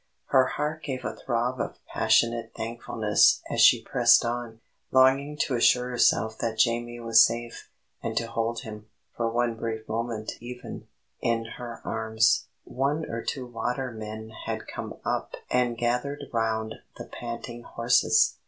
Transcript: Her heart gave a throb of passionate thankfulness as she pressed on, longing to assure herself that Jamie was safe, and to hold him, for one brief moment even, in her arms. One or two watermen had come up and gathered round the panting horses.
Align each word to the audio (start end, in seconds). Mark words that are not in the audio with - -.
Her 0.29 0.45
heart 0.47 0.81
gave 0.81 1.05
a 1.05 1.15
throb 1.15 1.59
of 1.61 1.77
passionate 1.85 2.53
thankfulness 2.57 3.43
as 3.51 3.61
she 3.61 3.83
pressed 3.83 4.25
on, 4.25 4.59
longing 4.89 5.37
to 5.41 5.53
assure 5.53 5.89
herself 5.91 6.39
that 6.39 6.57
Jamie 6.57 6.99
was 6.99 7.23
safe, 7.23 7.69
and 8.01 8.17
to 8.17 8.25
hold 8.25 8.61
him, 8.61 8.87
for 9.15 9.29
one 9.29 9.53
brief 9.53 9.87
moment 9.87 10.41
even, 10.41 10.87
in 11.19 11.45
her 11.59 11.81
arms. 11.85 12.47
One 12.63 13.05
or 13.11 13.21
two 13.23 13.45
watermen 13.45 14.31
had 14.47 14.65
come 14.65 14.95
up 15.05 15.35
and 15.51 15.77
gathered 15.77 16.23
round 16.33 16.79
the 16.97 17.05
panting 17.05 17.61
horses. 17.61 18.37